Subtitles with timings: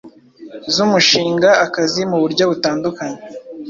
[0.73, 3.19] zumushinga akazi muburyo butandukanye